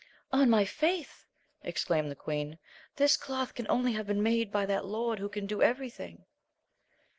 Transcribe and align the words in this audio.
On 0.31 0.49
my 0.49 0.65
faith, 0.65 1.27
exclaimed 1.61 2.09
the 2.09 2.15
queen, 2.15 2.57
this 2.95 3.15
cloth 3.15 3.53
can 3.53 3.67
only 3.69 3.93
have 3.93 4.07
been 4.07 4.23
made 4.23 4.51
by 4.51 4.65
that 4.65 4.83
Lord 4.83 5.19
who 5.19 5.29
can 5.29 5.45
do 5.45 5.61
everything. 5.61 6.25